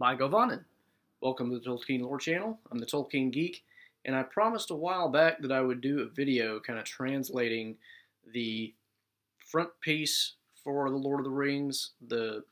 [0.00, 0.64] by Govanen.
[1.20, 2.58] Welcome to the Tolkien Lore channel.
[2.72, 3.62] I'm the Tolkien Geek,
[4.06, 7.76] and I promised a while back that I would do a video kind of translating
[8.32, 8.72] the
[9.36, 12.42] front piece for The Lord of the Rings, the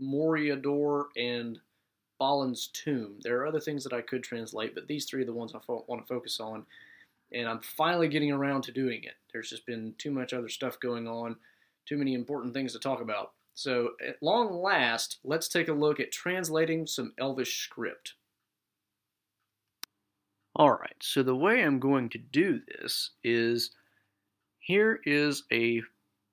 [0.00, 1.60] Moria door, and
[2.18, 3.20] Balin's tomb.
[3.22, 5.60] There are other things that I could translate, but these three are the ones I
[5.68, 6.66] want to focus on,
[7.32, 9.14] and I'm finally getting around to doing it.
[9.32, 11.36] There's just been too much other stuff going on,
[11.86, 13.34] too many important things to talk about.
[13.54, 18.14] So, at long last, let's take a look at translating some Elvish script.
[20.58, 23.70] Alright, so the way I'm going to do this is
[24.58, 25.80] here is a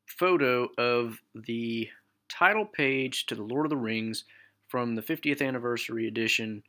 [0.08, 1.88] photo of the
[2.30, 4.26] title page to The Lord of the Rings
[4.68, 6.64] from the 50th anniversary edition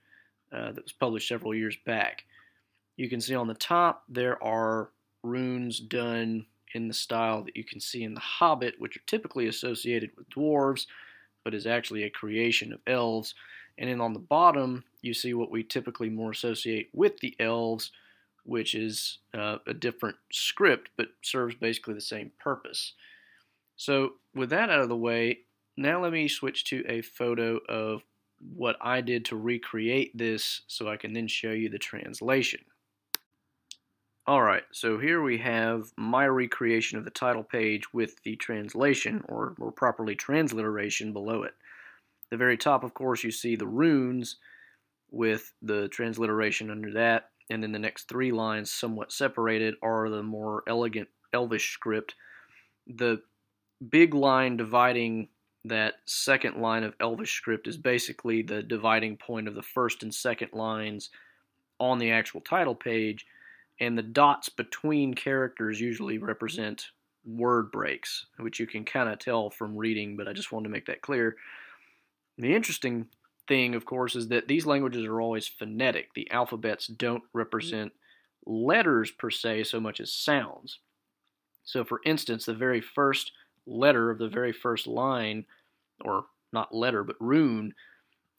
[0.52, 2.24] uh, that was published several years back.
[2.96, 4.90] You can see on the top there are
[5.22, 9.46] runes done in the style that you can see in The Hobbit, which are typically
[9.46, 10.86] associated with dwarves,
[11.44, 13.34] but is actually a creation of elves.
[13.78, 17.92] And then on the bottom, you see what we typically more associate with the elves,
[18.44, 22.94] which is uh, a different script, but serves basically the same purpose.
[23.76, 25.40] So with that out of the way,
[25.76, 28.02] now let me switch to a photo of
[28.54, 32.60] what I did to recreate this so I can then show you the translation.
[34.28, 39.54] Alright, so here we have my recreation of the title page with the translation, or
[39.56, 41.54] more properly transliteration, below it.
[42.28, 44.36] the very top, of course, you see the runes
[45.10, 50.22] with the transliteration under that, and then the next three lines, somewhat separated, are the
[50.22, 52.14] more elegant Elvish script.
[52.86, 53.22] The
[53.88, 55.28] big line dividing
[55.64, 60.14] that second line of Elvish script is basically the dividing point of the first and
[60.14, 61.08] second lines
[61.80, 63.24] on the actual title page,
[63.80, 66.86] and the dots between characters usually represent
[67.24, 70.72] word breaks, which you can kind of tell from reading, but I just wanted to
[70.72, 71.36] make that clear.
[72.38, 73.06] The interesting
[73.46, 76.14] thing, of course, is that these languages are always phonetic.
[76.14, 77.92] The alphabets don't represent
[78.46, 80.78] letters per se so much as sounds.
[81.64, 83.32] So, for instance, the very first
[83.66, 85.44] letter of the very first line,
[86.00, 87.74] or not letter, but rune,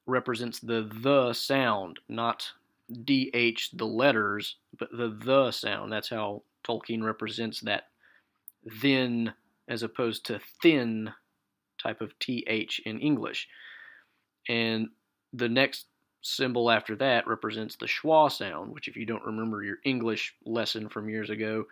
[0.08, 2.52] represents the the sound, not
[2.92, 5.92] DH the letters, but the the sound.
[5.92, 7.84] That's how Tolkien represents that
[8.82, 9.34] then
[9.68, 11.12] as opposed to thin
[11.82, 13.48] type of TH in English.
[14.48, 14.90] And
[15.34, 15.86] the next
[16.22, 20.90] symbol after that represents the schwa sound, which if you don't remember your English lesson
[20.90, 21.66] from years ago,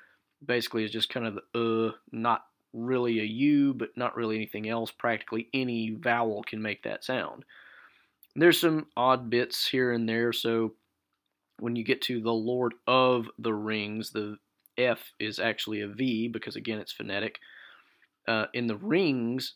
[0.45, 4.69] basically is just kind of the uh, not really a U, but not really anything
[4.69, 4.91] else.
[4.91, 7.44] Practically any vowel can make that sound.
[8.35, 10.74] There's some odd bits here and there, so
[11.59, 14.38] when you get to the Lord of the Rings, the
[14.78, 17.40] F is actually a V because again it's phonetic.
[18.28, 19.53] Uh, in the rings,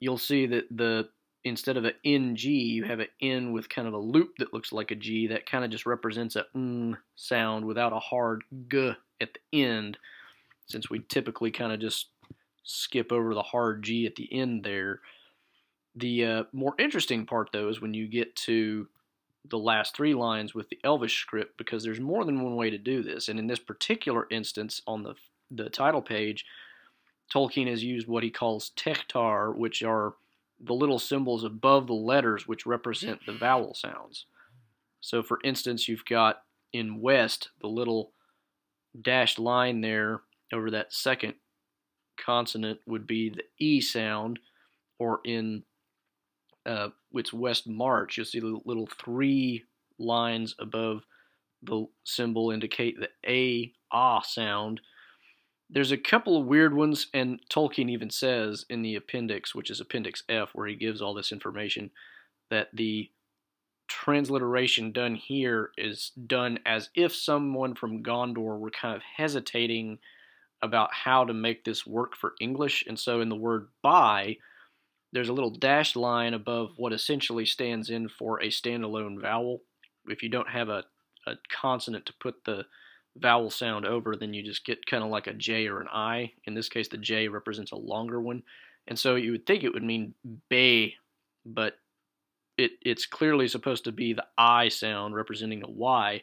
[0.00, 1.08] you'll see that the
[1.44, 4.72] instead of an NG, you have an N with kind of a loop that looks
[4.72, 5.26] like a G.
[5.26, 6.44] That kind of just represents a
[7.16, 9.98] sound without a hard G at the end,
[10.66, 12.08] since we typically kind of just
[12.64, 15.00] skip over the hard G at the end there.
[15.96, 18.88] The uh, more interesting part, though, is when you get to
[19.48, 22.78] the last three lines with the Elvish script because there's more than one way to
[22.78, 23.28] do this.
[23.28, 25.14] And in this particular instance, on the
[25.50, 26.46] the title page,
[27.32, 30.14] Tolkien has used what he calls tehtar, which are
[30.58, 34.26] the little symbols above the letters which represent the vowel sounds.
[35.00, 36.42] So, for instance, you've got
[36.72, 38.12] in West the little
[39.00, 40.20] dashed line there
[40.52, 41.34] over that second
[42.16, 44.38] consonant would be the E sound,
[44.98, 45.64] or in
[46.64, 49.64] uh, its west march, you'll see the little three
[49.98, 51.04] lines above
[51.62, 54.80] the symbol indicate the A, ah sound.
[55.70, 59.80] There's a couple of weird ones, and Tolkien even says in the appendix, which is
[59.80, 61.90] Appendix F, where he gives all this information,
[62.50, 63.10] that the
[63.88, 69.98] transliteration done here is done as if someone from Gondor were kind of hesitating
[70.62, 72.84] about how to make this work for English.
[72.86, 74.36] And so in the word by,
[75.12, 79.60] there's a little dashed line above what essentially stands in for a standalone vowel.
[80.06, 80.84] If you don't have a,
[81.26, 82.64] a consonant to put the
[83.16, 86.32] vowel sound over, then you just get kind of like a J or an I.
[86.46, 88.42] In this case, the J represents a longer one.
[88.88, 90.14] And so you would think it would mean
[90.48, 90.94] bay,
[91.44, 91.74] but
[92.56, 96.22] it, it's clearly supposed to be the I sound representing a Y.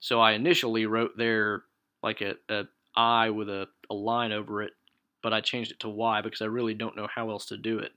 [0.00, 1.62] So I initially wrote there
[2.02, 2.64] like a, a
[2.96, 4.72] I with a, a line over it,
[5.22, 7.78] but I changed it to Y because I really don't know how else to do
[7.78, 7.92] it.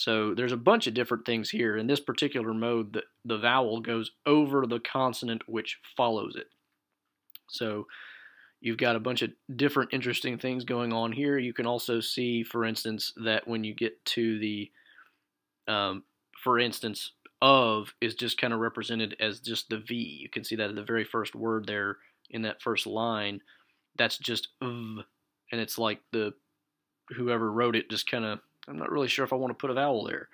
[0.00, 1.76] So there's a bunch of different things here.
[1.76, 6.46] In this particular mode, the, the vowel goes over the consonant which follows it.
[7.50, 7.86] So
[8.62, 11.36] you've got a bunch of different interesting things going on here.
[11.36, 14.70] You can also see, for instance, that when you get to the,
[15.68, 16.04] um,
[16.42, 17.12] for instance,
[17.42, 19.94] of is just kind of represented as just the V.
[19.94, 21.98] You can see that in the very first word there
[22.30, 23.42] in that first line.
[23.98, 25.02] That's just v,
[25.52, 26.32] and it's like the
[27.10, 28.40] whoever wrote it just kind of.
[28.70, 30.28] I'm not really sure if I want to put a vowel there.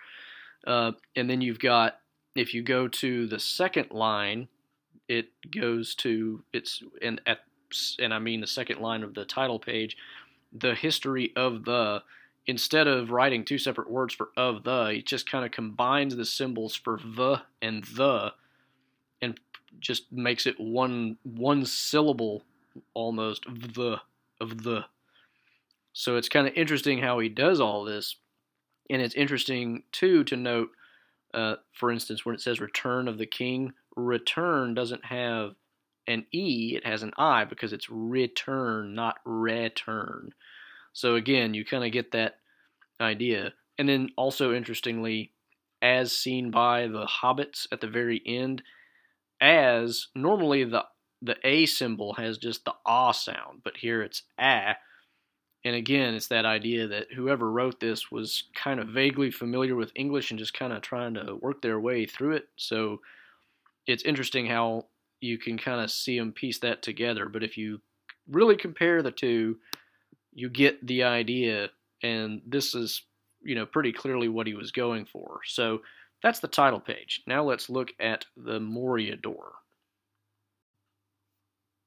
[0.66, 2.00] Uh, and then you've got
[2.34, 4.48] if you go to the second line,
[5.08, 7.40] it goes to it's and at
[7.98, 9.96] and I mean the second line of the title page,
[10.52, 12.02] the history of the
[12.46, 16.24] instead of writing two separate words for of the, it just kind of combines the
[16.24, 18.32] symbols for the and the
[19.20, 19.40] and
[19.80, 22.42] just makes it one one syllable
[22.94, 24.00] almost the
[24.40, 24.84] of the.
[25.92, 28.16] So it's kind of interesting how he does all this,
[28.90, 30.70] and it's interesting too to note,
[31.34, 35.54] uh, for instance, when it says "return of the king," return doesn't have
[36.08, 40.32] an e; it has an i because it's return, not return.
[40.94, 42.40] So again, you kind of get that
[43.00, 43.54] idea.
[43.78, 45.32] And then also interestingly,
[45.82, 48.62] as seen by the hobbits at the very end,
[49.40, 50.84] as normally the
[51.22, 54.76] the a symbol has just the ah sound, but here it's ah.
[55.66, 59.90] And again, it's that idea that whoever wrote this was kind of vaguely familiar with
[59.96, 62.48] English and just kind of trying to work their way through it.
[62.54, 63.00] So
[63.84, 64.86] it's interesting how
[65.20, 67.28] you can kind of see them piece that together.
[67.28, 67.80] But if you
[68.30, 69.56] really compare the two,
[70.32, 71.70] you get the idea,
[72.00, 73.02] and this is,
[73.42, 75.40] you know, pretty clearly what he was going for.
[75.46, 75.82] So
[76.22, 77.22] that's the title page.
[77.26, 79.54] Now let's look at the Moria door.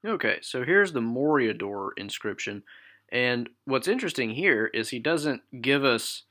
[0.06, 2.62] Okay, so here's the Moria door inscription.
[3.12, 6.22] And what's interesting here is he doesn't give us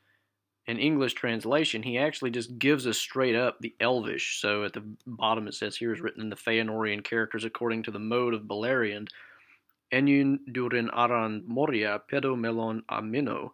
[0.67, 1.83] an English translation.
[1.83, 4.39] He actually just gives us straight up the Elvish.
[4.39, 7.91] So at the bottom it says here is written in the Feanorian characters according to
[7.91, 9.09] the mode of Beleriand.
[9.91, 13.51] Enyun durin aran moria pedo melon amino,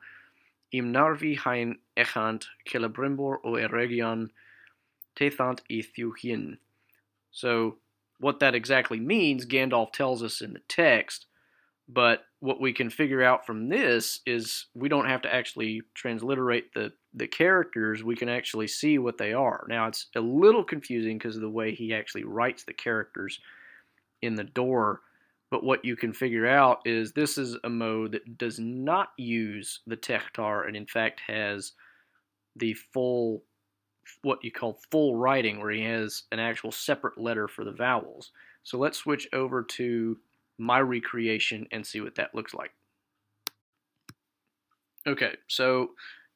[0.73, 4.27] im narvi hain echant celebrimbor o eregion
[5.15, 6.57] teithant ethiuhin.
[7.31, 7.77] So
[8.19, 11.25] what that exactly means, Gandalf tells us in the text,
[11.87, 16.73] but what we can figure out from this is we don't have to actually transliterate
[16.73, 19.65] the, the characters, we can actually see what they are.
[19.67, 23.39] Now it's a little confusing because of the way he actually writes the characters
[24.21, 25.01] in the door
[25.51, 29.81] but what you can figure out is this is a mode that does not use
[29.85, 31.73] the Tehtar and in fact has
[32.55, 33.43] the full,
[34.21, 38.31] what you call full writing, where he has an actual separate letter for the vowels.
[38.63, 40.17] So let's switch over to
[40.57, 42.71] my recreation and see what that looks like.
[45.07, 45.91] Okay, so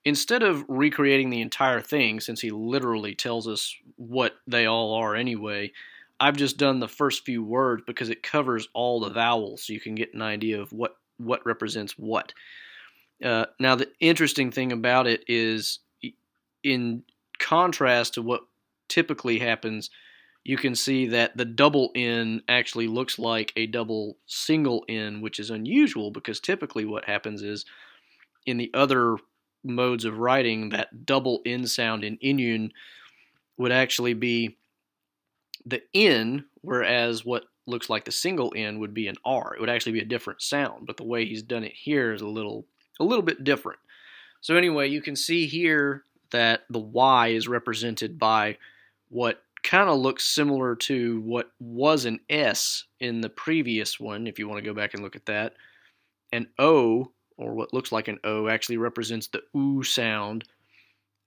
[0.06, 5.16] instead of recreating the entire thing, since he literally tells us what they all are
[5.16, 5.71] anyway,
[6.19, 9.80] I've just done the first few words because it covers all the vowels, so you
[9.80, 12.33] can get an idea of what what represents what.
[13.24, 15.80] Uh, now, the interesting thing about it is,
[16.63, 17.04] in
[17.39, 18.42] contrast to what
[18.88, 19.89] typically happens,
[20.44, 25.39] you can see that the double N actually looks like a double single N, which
[25.39, 27.65] is unusual because typically what happens is
[28.45, 29.18] in the other
[29.63, 32.71] modes of writing, that double N sound in Inyun
[33.57, 34.57] would actually be
[35.66, 39.54] the N, whereas what looks like the single N would be an R.
[39.54, 42.21] It would actually be a different sound, but the way he's done it here is
[42.21, 42.66] a little
[42.99, 43.80] a little bit different.
[44.42, 48.57] So anyway, you can see here that the Y is represented by
[49.09, 54.39] what kind of looks similar to what was an S in the previous one, if
[54.39, 55.54] you want to go back and look at that.
[56.31, 60.45] An O, or what looks like an O, actually represents the OO sound.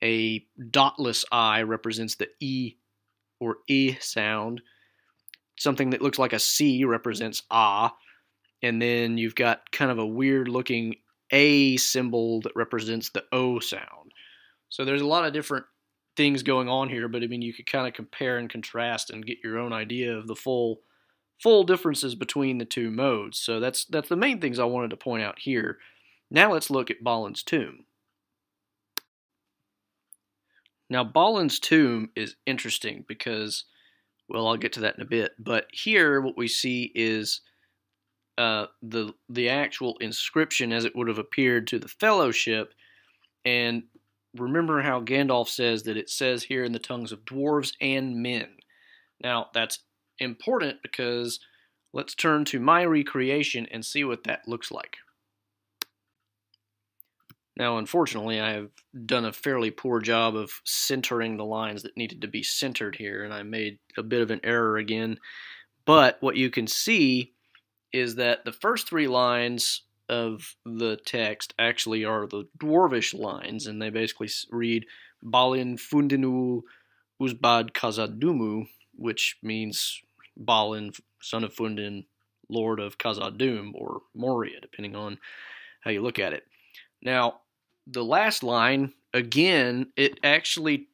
[0.02, 2.76] A dotless I represents the E
[3.40, 4.60] or E sound.
[5.58, 7.94] Something that looks like a C represents ah.
[8.62, 10.96] And then you've got kind of a weird looking
[11.30, 14.12] A symbol that represents the O sound.
[14.68, 15.66] So there's a lot of different
[16.16, 19.26] things going on here, but I mean you could kind of compare and contrast and
[19.26, 20.80] get your own idea of the full
[21.42, 23.38] full differences between the two modes.
[23.38, 25.78] So that's that's the main things I wanted to point out here.
[26.30, 27.84] Now let's look at Balin's tomb.
[30.92, 33.64] Now, Balin's tomb is interesting because,
[34.28, 35.32] well, I'll get to that in a bit.
[35.38, 37.40] But here, what we see is
[38.36, 42.74] uh, the the actual inscription as it would have appeared to the Fellowship.
[43.46, 43.84] And
[44.36, 48.48] remember how Gandalf says that it says here in the tongues of dwarves and men.
[49.22, 49.80] Now, that's
[50.18, 51.40] important because
[51.92, 54.96] let's turn to my recreation and see what that looks like.
[57.56, 58.70] Now, unfortunately, I have
[59.04, 63.24] done a fairly poor job of centering the lines that needed to be centered here,
[63.24, 65.18] and I made a bit of an error again.
[65.84, 67.34] But what you can see
[67.92, 73.80] is that the first three lines of the text actually are the dwarvish lines, and
[73.80, 74.86] they basically read
[75.22, 76.62] Balin Fundinul
[77.20, 80.00] Uzbad Khazad-dûm, which means
[80.36, 82.04] Balin, son of Fundin,
[82.48, 85.18] lord of Khazad-dûm, or Moria, depending on
[85.80, 86.44] how you look at it.
[87.00, 87.40] Now,
[87.86, 90.88] the last line, again, it actually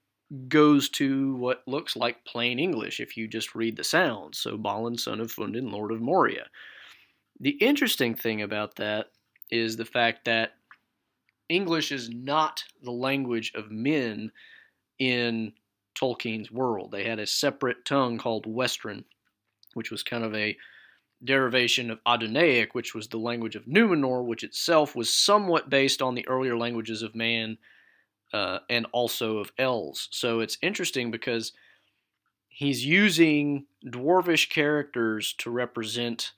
[0.48, 4.38] goes to what looks like plain English if you just read the sounds.
[4.38, 6.46] So, Balin, son of Fundin, lord of Moria.
[7.40, 9.06] The interesting thing about that
[9.50, 10.52] is the fact that
[11.48, 14.32] English is not the language of men
[14.98, 15.52] in
[15.98, 16.90] Tolkien's world.
[16.90, 19.04] They had a separate tongue called Westron,
[19.74, 20.56] which was kind of a
[21.24, 26.14] derivation of Adunaic, which was the language of Numenor, which itself was somewhat based on
[26.14, 27.58] the earlier languages of man
[28.32, 30.08] uh, and also of elves.
[30.12, 31.52] So it's interesting because
[32.48, 36.32] he's using dwarvish characters to represent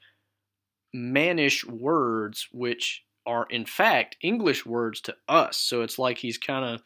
[0.92, 5.56] mannish words, which are in fact English words to us.
[5.56, 6.82] So it's like he's kind of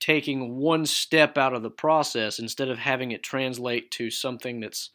[0.00, 4.90] taking one step out of the process instead of having it translate to something that's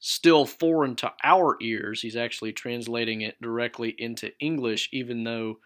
[0.00, 2.00] still foreign to our ears.
[2.00, 5.58] He's actually translating it directly into English, even though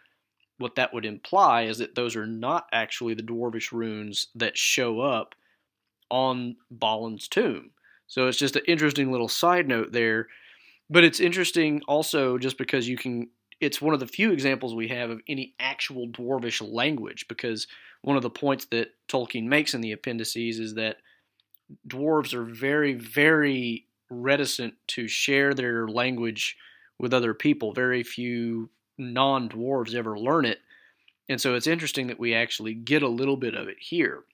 [0.58, 5.00] what that would imply is that those are not actually the dwarvish runes that show
[5.00, 5.34] up
[6.10, 7.70] on Balin's tomb.
[8.06, 10.28] So it's just an interesting little side note there.
[10.92, 13.30] But it's interesting also just because you can
[13.60, 17.66] it's one of the few examples we have of any actual dwarvish language because
[18.02, 20.96] one of the points that Tolkien makes in the appendices is that
[21.88, 26.58] dwarves are very very reticent to share their language
[26.98, 27.72] with other people.
[27.72, 28.68] Very few
[28.98, 30.58] non dwarves ever learn it.
[31.30, 34.24] And so it's interesting that we actually get a little bit of it here.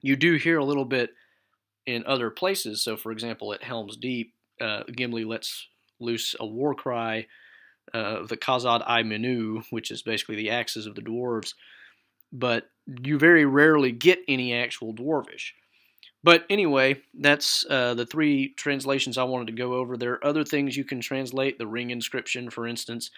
[0.00, 1.10] You do hear a little bit
[1.84, 2.82] in other places.
[2.82, 5.68] So, for example, at Helm's Deep, uh, Gimli lets
[6.00, 7.26] loose a war cry
[7.92, 11.54] uh, the Khazâd ai-mênu, which is basically the axes of the dwarves.
[12.32, 15.52] But you very rarely get any actual dwarvish.
[16.22, 19.96] But anyway, that's uh, the three translations I wanted to go over.
[19.96, 23.10] There are other things you can translate, the ring inscription, for instance,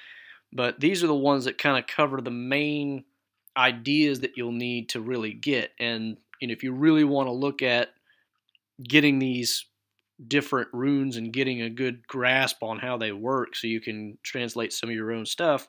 [0.52, 3.04] but these are the ones that kind of cover the main
[3.56, 5.70] ideas that you'll need to really get.
[5.78, 6.16] And
[6.48, 7.90] know, if you really want to look at
[8.82, 9.64] getting these
[10.28, 14.72] different runes and getting a good grasp on how they work so you can translate
[14.72, 15.68] some of your own stuff,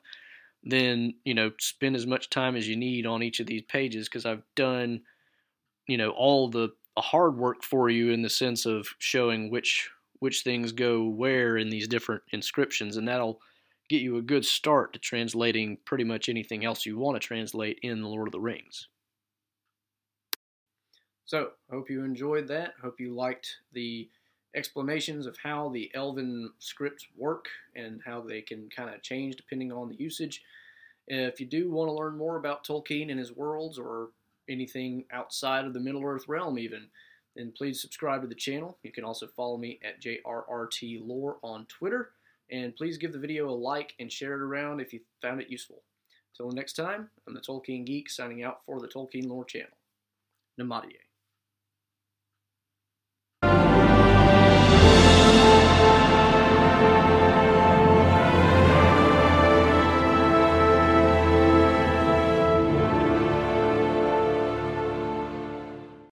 [0.62, 4.08] then, you know, spend as much time as you need on each of these pages
[4.08, 5.02] because I've done,
[5.86, 9.90] you know, all the hard work for you in the sense of showing which
[10.20, 13.40] which things go where in these different inscriptions, and that'll
[13.88, 17.78] get you a good start to translating pretty much anything else you want to translate
[17.82, 18.88] in the Lord of the Rings.
[21.24, 22.74] So, hope you enjoyed that.
[22.82, 24.10] Hope you liked the
[24.58, 27.46] explanations of how the Elven scripts work
[27.76, 30.42] and how they can kind of change depending on the usage.
[31.06, 34.08] If you do want to learn more about Tolkien and his worlds or
[34.50, 36.88] anything outside of the Middle Earth realm, even,
[37.36, 38.76] then please subscribe to the channel.
[38.82, 42.10] You can also follow me at JRRT Lore on Twitter.
[42.50, 45.50] And please give the video a like and share it around if you found it
[45.50, 45.82] useful.
[46.32, 49.76] Until next time, I'm the Tolkien Geek signing out for the Tolkien Lore channel.
[50.60, 51.07] Namaste.